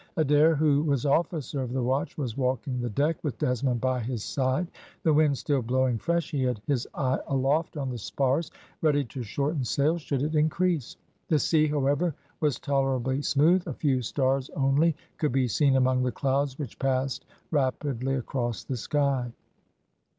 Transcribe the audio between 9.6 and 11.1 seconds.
sail should it increase.